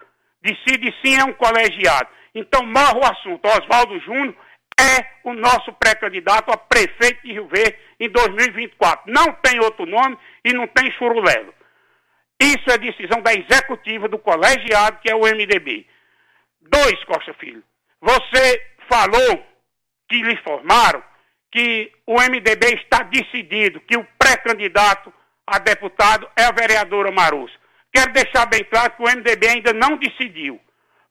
[0.43, 2.09] decide sim é um colegiado.
[2.35, 3.47] Então morre o assunto.
[3.47, 4.35] Oswaldo Júnior
[4.79, 9.13] é o nosso pré-candidato a prefeito de Rio Verde em 2024.
[9.13, 11.53] Não tem outro nome e não tem churulelo.
[12.40, 15.87] Isso é decisão da executiva do colegiado, que é o MDB.
[16.62, 17.62] Dois, Costa Filho.
[18.00, 19.44] Você falou
[20.09, 21.03] que lhe informaram
[21.53, 25.12] que o MDB está decidido, que o pré-candidato
[25.46, 27.55] a deputado é a vereadora Marussa.
[27.92, 30.61] Quero deixar bem claro que o MDB ainda não decidiu,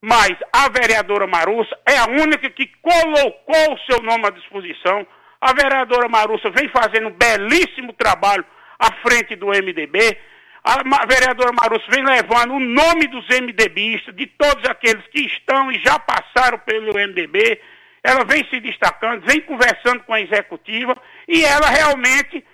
[0.00, 5.06] mas a vereadora Marussa é a única que colocou o seu nome à disposição.
[5.40, 8.44] A vereadora Marussa vem fazendo um belíssimo trabalho
[8.78, 10.18] à frente do MDB.
[10.62, 15.78] A vereadora Marussa vem levando o nome dos MDBistas, de todos aqueles que estão e
[15.80, 17.60] já passaram pelo MDB.
[18.02, 20.96] Ela vem se destacando, vem conversando com a executiva
[21.28, 22.44] e ela realmente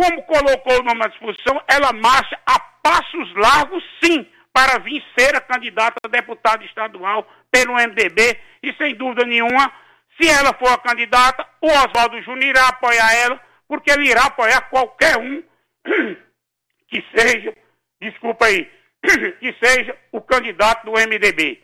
[0.00, 5.36] como colocou o nome à disposição, ela marcha a passos largos, sim, para vir ser
[5.36, 8.38] a candidata a deputada estadual pelo MDB.
[8.62, 9.70] E sem dúvida nenhuma,
[10.18, 14.62] se ela for a candidata, o Oswaldo Júnior irá apoiar ela, porque ele irá apoiar
[14.70, 15.42] qualquer um
[16.90, 17.54] que seja,
[18.00, 18.70] desculpa aí,
[19.38, 21.62] que seja o candidato do MDB.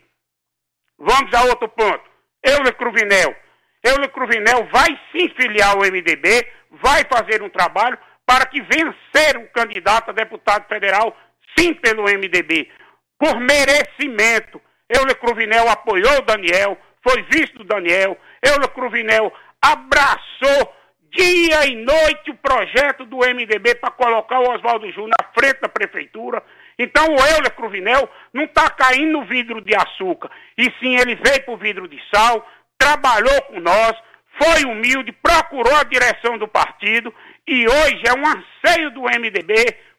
[0.97, 2.03] Vamos a outro ponto.
[2.43, 3.35] Euler Cruvinel.
[3.83, 9.37] Euler Cruvinel vai sim filiar ao MDB, vai fazer um trabalho, para que venha ser
[9.37, 11.15] o candidato a deputado federal,
[11.57, 12.69] sim, pelo MDB,
[13.17, 14.61] por merecimento.
[14.89, 20.73] Euler Cruvinel apoiou o Daniel, foi visto do Daniel, Euler Cruvinel abraçou
[21.15, 25.69] dia e noite o projeto do MDB para colocar o Oswaldo Júnior na frente da
[25.69, 26.43] prefeitura.
[26.77, 31.43] Então o Euler Cruvinel não está caindo no vidro de açúcar, e sim ele veio
[31.43, 33.93] para o vidro de sal, trabalhou com nós,
[34.41, 37.13] foi humilde, procurou a direção do partido
[37.47, 39.53] e hoje é um anseio do MDB.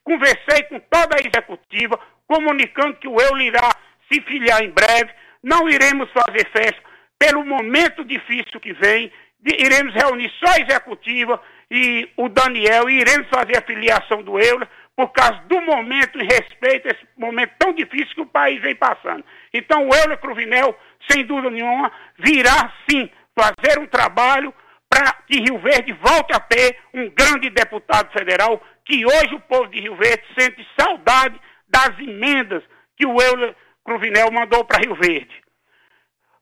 [0.05, 3.71] Conversei com toda a executiva, comunicando que o Euler irá
[4.11, 5.11] se filiar em breve.
[5.43, 6.83] Não iremos fazer festa
[7.19, 9.11] pelo momento difícil que vem.
[9.45, 14.69] Iremos reunir só a executiva e o Daniel e iremos fazer a filiação do Euler
[14.97, 18.75] por causa do momento em respeito a esse momento tão difícil que o país vem
[18.75, 19.25] passando.
[19.55, 20.77] Então o Euler Cruvinel,
[21.09, 24.53] sem dúvida nenhuma, virá sim fazer um trabalho
[24.91, 29.69] para que Rio Verde volte a ter um grande deputado federal, que hoje o povo
[29.69, 32.65] de Rio Verde sente saudade das emendas
[32.97, 35.43] que o Euler Cruvinel mandou para Rio Verde.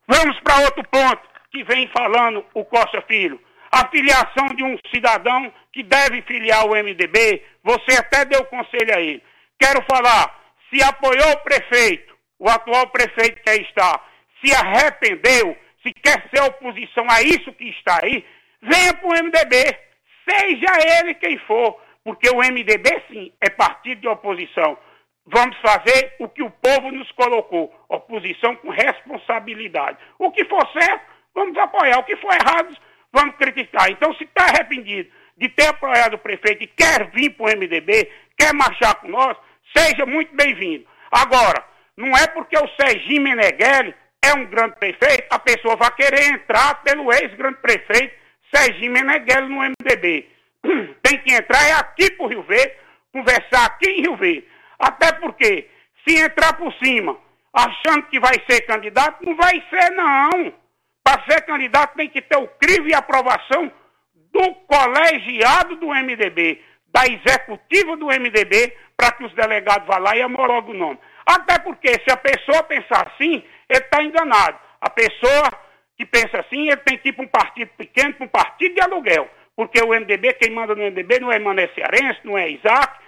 [0.08, 3.40] Vamos para outro ponto que vem falando o Costa Filho.
[3.72, 9.00] A filiação de um cidadão que deve filiar o MDB, você até deu conselho a
[9.00, 9.22] ele.
[9.58, 10.38] Quero falar,
[10.68, 14.04] se apoiou o prefeito, o atual prefeito que aí está,
[14.44, 18.22] se arrependeu, se quer ser oposição a isso que está aí,
[18.60, 19.78] venha para o MDB,
[20.28, 24.76] seja ele quem for, porque o MDB, sim, é partido de oposição.
[25.26, 29.98] Vamos fazer o que o povo nos colocou, oposição com responsabilidade.
[30.18, 31.98] O que for certo, vamos apoiar.
[31.98, 32.76] O que for errado,
[33.12, 33.90] vamos criticar.
[33.90, 38.10] Então, se está arrependido de ter apoiado o prefeito e quer vir para o MDB,
[38.36, 39.36] quer marchar com nós,
[39.76, 40.86] seja muito bem-vindo.
[41.12, 41.62] Agora,
[41.96, 43.94] não é porque o Serginho Meneghelli
[44.24, 48.14] é um grande prefeito, a pessoa vai querer entrar pelo ex-grande prefeito
[48.52, 50.28] Serginho Meneghelli no MDB.
[51.02, 52.74] Tem que entrar é aqui pro Rio Verde,
[53.12, 54.48] conversar aqui em Rio Verde.
[54.78, 55.68] Até porque,
[56.06, 57.16] se entrar por cima,
[57.52, 60.52] achando que vai ser candidato, não vai ser, não.
[61.06, 63.70] Para ser candidato tem que ter o crivo e aprovação
[64.32, 70.24] do colegiado do MDB, da executiva do MDB, para que os delegados vá lá e
[70.24, 70.98] homologuem o nome.
[71.24, 74.58] Até porque, se a pessoa pensar assim, ele está enganado.
[74.80, 75.48] A pessoa
[75.96, 78.80] que pensa assim, ele tem que ir para um partido pequeno, para um partido de
[78.80, 79.30] aluguel.
[79.54, 82.98] Porque o MDB, quem manda no MDB não é Mané Cearense, não é Isaac,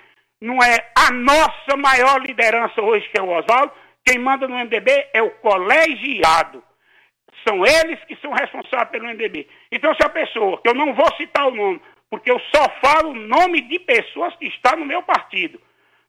[0.41, 3.73] não é a nossa maior liderança hoje, que é o Oswaldo.
[4.05, 6.63] Quem manda no MDB é o colegiado.
[7.46, 9.48] São eles que são responsáveis pelo MDB.
[9.70, 13.11] Então, se a pessoa, que eu não vou citar o nome, porque eu só falo
[13.11, 15.61] o nome de pessoas que estão no meu partido.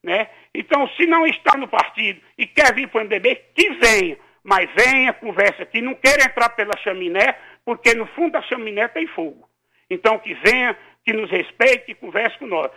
[0.02, 0.30] Né?
[0.54, 4.70] Então, se não está no partido e quer vir para o MDB, que venha mas
[4.74, 9.48] venha, converse aqui, não queira entrar pela chaminé, porque no fundo da chaminé tem fogo.
[9.90, 12.72] Então que venha, que nos respeite, que converse com nós.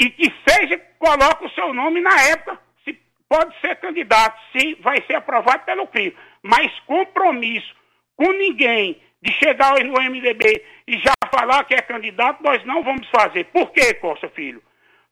[0.00, 2.98] E que seja, coloque o seu nome na época, se
[3.28, 6.14] pode ser candidato, se vai ser aprovado pelo CRIO.
[6.44, 7.74] Mas compromisso
[8.16, 13.08] com ninguém de chegar no MDB e já falar que é candidato, nós não vamos
[13.08, 13.44] fazer.
[13.46, 14.62] Por quê, Costa Filho?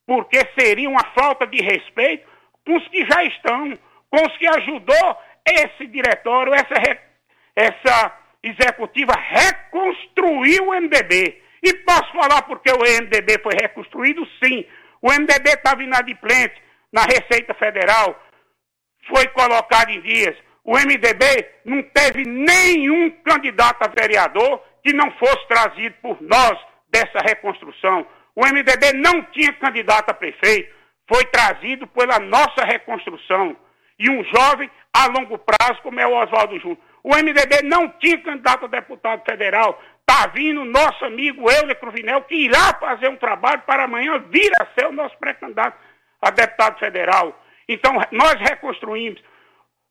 [0.07, 2.28] Porque seria uma falta de respeito
[2.66, 3.72] com os que já estão,
[4.11, 5.18] com os que ajudou
[5.49, 6.99] esse diretório, essa,
[7.57, 11.43] essa executiva reconstruiu o MDB.
[11.62, 14.26] E posso falar porque o MDB foi reconstruído?
[14.45, 14.66] Sim.
[15.01, 16.61] O MDB estava inadimplente
[16.93, 18.20] na Receita Federal,
[19.09, 20.37] foi colocado em dias.
[20.64, 21.24] O MDB
[21.64, 26.58] não teve nenhum candidato a vereador que não fosse trazido por nós
[26.88, 28.06] dessa reconstrução.
[28.34, 30.72] O MDB não tinha candidato a prefeito,
[31.08, 33.56] foi trazido pela nossa reconstrução.
[33.98, 36.78] E um jovem a longo prazo, como é o Oswaldo Júnior.
[37.02, 39.80] O MDB não tinha candidato a deputado federal.
[40.00, 44.66] Está vindo nosso amigo Euler Cruvinel, que irá fazer um trabalho para amanhã vir a
[44.78, 45.76] ser o nosso pré-candidato
[46.20, 47.38] a deputado federal.
[47.68, 49.20] Então, nós reconstruímos.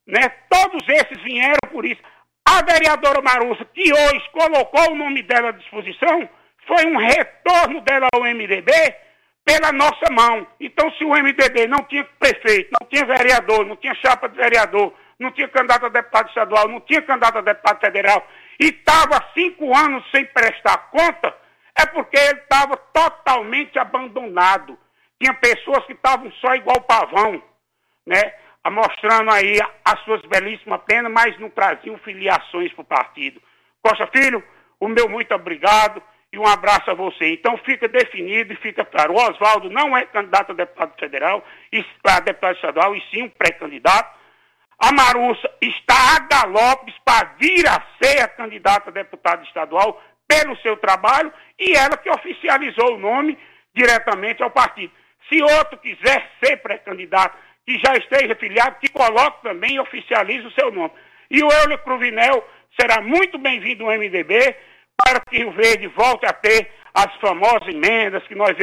[0.07, 0.29] Né?
[0.49, 2.01] Todos esses vieram por isso.
[2.47, 6.29] A vereadora Marussa, que hoje colocou o nome dela à disposição,
[6.67, 8.71] foi um retorno dela ao MDB
[9.45, 10.45] pela nossa mão.
[10.59, 14.93] Então, se o MDB não tinha prefeito, não tinha vereador, não tinha chapa de vereador,
[15.19, 18.27] não tinha candidato a deputado estadual, não tinha candidato a deputado federal,
[18.59, 21.35] e estava cinco anos sem prestar conta,
[21.77, 24.77] é porque ele estava totalmente abandonado.
[25.19, 27.41] Tinha pessoas que estavam só igual pavão,
[28.05, 28.33] né?
[28.69, 33.41] Mostrando aí as suas belíssimas penas, mas não traziam filiações para o partido.
[33.81, 34.43] Costa Filho,
[34.79, 36.01] o meu muito obrigado
[36.31, 37.33] e um abraço a você.
[37.33, 39.13] Então fica definido e fica claro.
[39.13, 41.43] O Oswaldo não é candidato a deputado federal,
[42.05, 44.21] a deputado estadual, e sim um pré-candidato.
[44.79, 50.55] A Marussa está a galopes para vir a ser a candidata a deputada estadual pelo
[50.57, 53.37] seu trabalho e ela que oficializou o nome
[53.75, 54.91] diretamente ao partido.
[55.29, 60.51] Se outro quiser ser pré-candidato, que já esteja filiado, que coloque também e oficialize o
[60.51, 60.91] seu nome.
[61.29, 62.45] E o Euler Cruvinel
[62.79, 64.55] será muito bem-vindo ao MDB
[64.97, 68.55] para que o Verde volte a ter as famosas emendas, que nós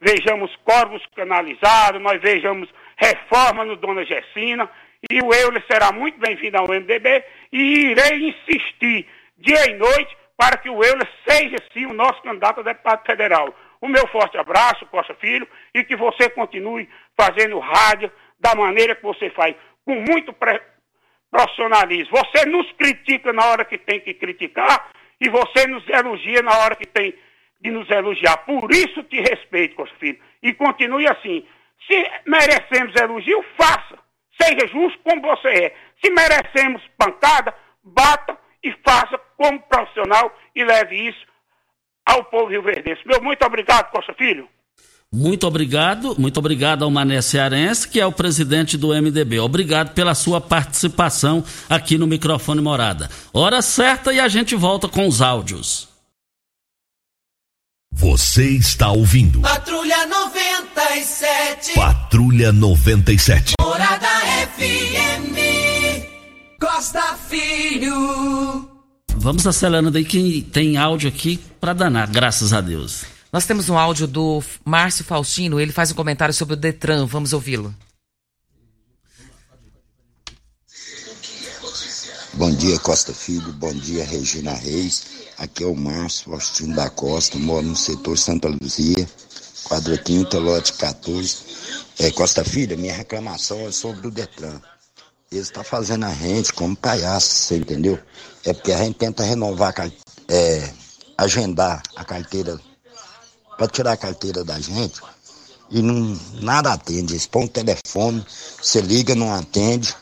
[0.00, 4.70] vejamos corvos canalizados, nós vejamos reforma no Dona Gessina,
[5.10, 10.56] e o Euler será muito bem-vindo ao MDB, e irei insistir dia e noite para
[10.56, 13.52] que o Euler seja sim o nosso candidato a deputado federal.
[13.80, 16.88] O meu forte abraço, Costa Filho, e que você continue
[17.18, 18.10] fazendo rádio
[18.42, 20.34] da maneira que você faz, com muito
[21.30, 22.16] profissionalismo.
[22.16, 24.90] Você nos critica na hora que tem que criticar,
[25.20, 27.14] e você nos elogia na hora que tem
[27.60, 28.38] de nos elogiar.
[28.38, 30.18] Por isso te respeito, Costa Filho.
[30.42, 31.46] E continue assim.
[31.86, 33.96] Se merecemos elogio, faça.
[34.40, 35.76] Seja justo como você é.
[36.04, 41.24] Se merecemos pancada, bata e faça como profissional e leve isso
[42.04, 43.06] ao povo rio-verdense.
[43.06, 44.48] Meu muito obrigado, Costa Filho.
[45.14, 49.40] Muito obrigado, muito obrigado ao Mané Cearense, que é o presidente do MDB.
[49.40, 53.10] Obrigado pela sua participação aqui no microfone Morada.
[53.30, 55.86] Hora certa e a gente volta com os áudios.
[57.92, 59.42] Você está ouvindo.
[59.42, 61.74] Patrulha 97.
[61.74, 63.52] Patrulha 97.
[63.60, 64.08] Morada
[64.56, 65.36] FM.
[66.58, 68.66] Costa Filho.
[69.14, 73.11] Vamos acelerando aí que tem áudio aqui para danar, graças a Deus.
[73.32, 77.32] Nós temos um áudio do Márcio Faustino, ele faz um comentário sobre o Detran, vamos
[77.32, 77.74] ouvi-lo.
[82.34, 85.06] Bom dia, Costa Filho, bom dia, Regina Reis.
[85.38, 89.08] Aqui é o Márcio Faustino da Costa, moro no setor Santa Luzia,
[89.64, 91.36] quadra quinta, lote 14.
[92.00, 94.60] É, Costa Filho, minha reclamação é sobre o Detran.
[95.30, 97.98] Eles estão tá fazendo a gente como palhaço, você entendeu?
[98.44, 99.74] É porque a gente tenta renovar,
[100.28, 100.74] é,
[101.16, 102.60] agendar a carteira
[103.56, 105.00] para tirar a carteira da gente
[105.72, 107.14] e não, nada atende.
[107.14, 108.24] Eles põem o telefone,
[108.60, 109.96] você liga, não atende,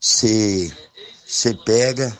[0.00, 0.72] você,
[1.26, 2.16] você pega,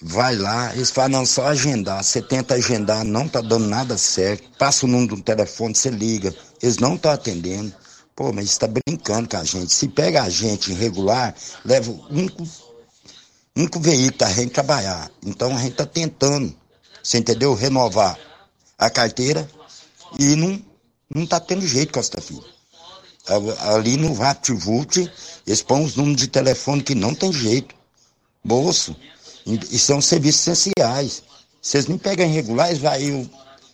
[0.00, 2.04] vai lá, eles falam, não, só agendar.
[2.04, 4.48] Você tenta agendar, não tá dando nada certo.
[4.58, 7.74] Passa o número do telefone, você liga, eles não estão atendendo.
[8.14, 9.74] Pô, mas está brincando com a gente.
[9.74, 11.34] Se pega a gente irregular,
[11.64, 12.28] leva um
[13.56, 15.10] único, veículo a gente trabalhar.
[15.24, 16.54] Então a gente está tentando,
[17.02, 17.54] você entendeu?
[17.54, 18.18] Renovar
[18.82, 19.48] a carteira
[20.18, 20.60] e não,
[21.14, 22.44] não tá tendo jeito, Costa Filho.
[23.60, 25.08] Ali no VaptVult,
[25.46, 27.74] eles põem os números de telefone que não tem jeito.
[28.44, 28.96] Bolso.
[29.46, 31.22] E são serviços essenciais.
[31.60, 33.28] Se eles me pegam irregulares, vai eu,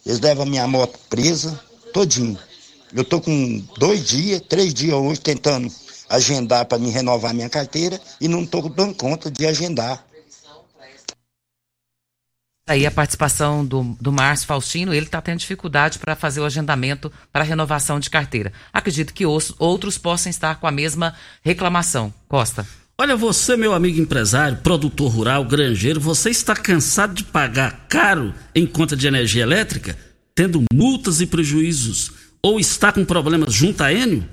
[0.05, 1.59] eles levam minha moto presa,
[1.93, 2.39] todinho.
[2.93, 5.73] Eu tô com dois dias, três dias hoje tentando
[6.09, 10.07] agendar para me renovar minha carteira e não tô dando conta de agendar.
[12.69, 17.11] Aí a participação do, do Márcio Faustino, ele está tendo dificuldade para fazer o agendamento
[17.33, 18.53] para renovação de carteira.
[18.71, 22.13] Acredito que os, outros possam estar com a mesma reclamação.
[22.29, 22.67] Costa.
[23.01, 28.67] Olha, você, meu amigo empresário, produtor rural, granjeiro, você está cansado de pagar caro em
[28.67, 29.97] conta de energia elétrica,
[30.35, 32.11] tendo multas e prejuízos,
[32.43, 34.29] ou está com problemas junto à Enio?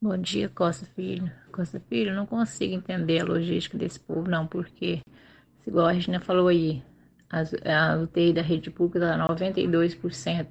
[0.00, 1.30] Bom dia, Costa Filho.
[1.50, 5.00] Costa Filho, eu não consigo entender a logística desse povo, não, porque,
[5.66, 6.82] igual a Regina falou aí,
[7.30, 10.46] as, a UTI da rede pública está 92%.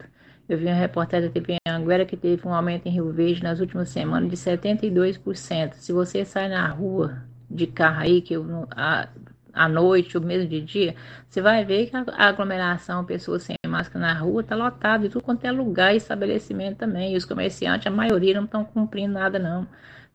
[0.47, 3.59] Eu vi uma reportagem da TV Anguera que teve um aumento em Rio Verde nas
[3.59, 5.73] últimas semanas de 72%.
[5.75, 9.07] Se você sai na rua de carro aí, que eu, a,
[9.53, 10.95] à noite ou mesmo de dia,
[11.29, 15.23] você vai ver que a aglomeração, pessoas sem máscara na rua, está lotada, e tudo
[15.23, 17.13] quanto é lugar e estabelecimento também.
[17.13, 19.65] E os comerciantes, a maioria, não estão cumprindo nada, não.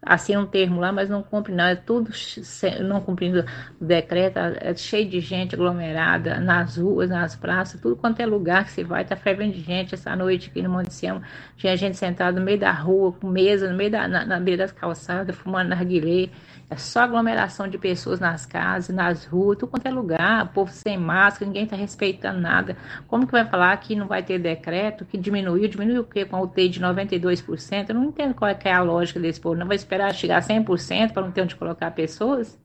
[0.03, 3.45] Assinam um termo lá, mas não cumprem nada, tudo se- não cumprindo
[3.81, 8.65] o decreto, é cheio de gente aglomerada nas ruas, nas praças, tudo quanto é lugar
[8.65, 9.95] que você vai, tá fervendo de gente.
[9.95, 11.21] Essa noite aqui no Monte Sião,
[11.57, 14.65] tinha gente sentada no meio da rua, com mesa, no meio da, na, na beira
[14.65, 16.31] das calçadas, fumando narguilé.
[16.71, 20.99] É só aglomeração de pessoas nas casas, nas ruas, tudo quanto é lugar, povo sem
[20.99, 22.77] máscara, ninguém está respeitando nada.
[23.07, 25.67] Como que vai falar que não vai ter decreto, que diminuiu?
[25.67, 26.27] Diminuiu o quê?
[26.27, 27.89] Com a UTI de 92%?
[27.89, 29.57] Eu não entendo qual é, que é a lógica desse povo.
[29.57, 32.59] Não vai esperar chegar a 100% para não ter onde colocar pessoas?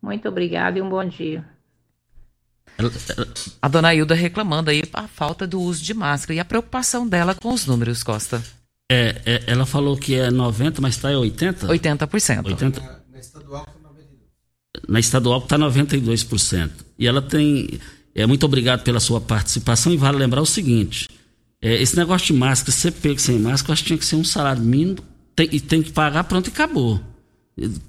[0.00, 1.44] Muito obrigada e um bom dia.
[3.60, 7.34] A dona Hilda reclamando aí a falta do uso de máscara e a preocupação dela
[7.34, 8.42] com os números, Costa.
[8.90, 11.68] É, é, ela falou que é 90, mas está em 80?
[11.68, 12.46] 80%.
[12.46, 13.03] 80.
[14.88, 16.70] Na estadual está 92%.
[16.98, 17.80] E ela tem.
[18.14, 21.08] É, muito obrigado pela sua participação e vale lembrar o seguinte:
[21.62, 24.24] é, esse negócio de máscara, pego sem máscara, eu acho que tinha que ser um
[24.24, 24.98] salário mínimo
[25.34, 27.00] tem, e tem que pagar, pronto e acabou.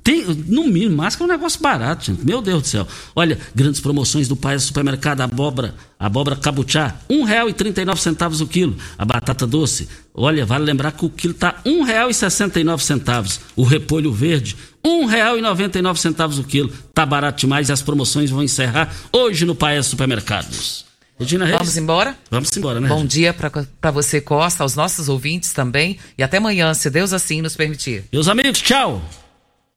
[0.03, 2.23] Tem, no mínimo, máscara é um negócio barato, gente.
[2.23, 2.87] Meu Deus do céu.
[3.15, 8.77] Olha, grandes promoções do Paes Supermercado, abóbora, abóbora cabuchá, R$ 1,39 o quilo.
[8.95, 13.39] A batata doce, olha, vale lembrar que o quilo está R$ 1,69.
[13.55, 16.71] O repolho verde, R$ 1,99 o quilo.
[16.93, 20.85] Tá barato demais e as promoções vão encerrar hoje no Paes Supermercados.
[21.17, 21.57] Regina Reis.
[21.57, 22.15] Vamos embora?
[22.29, 22.87] Vamos embora, né?
[22.87, 25.97] Bom dia para você, Costa, aos nossos ouvintes também.
[26.15, 28.03] E até amanhã, se Deus assim nos permitir.
[28.11, 29.01] Meus amigos, tchau!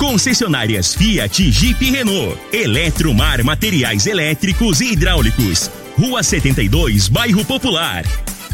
[0.00, 8.02] concessionárias Fiat, Jeep e Renault, Eletromar Materiais Elétricos e Hidráulicos, Rua 72, Bairro Popular,